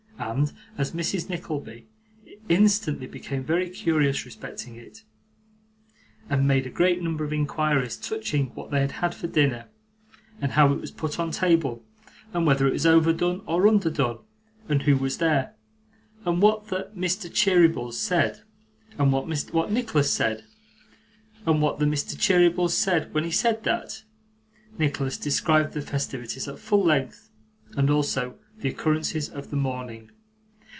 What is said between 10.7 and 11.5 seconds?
it was put on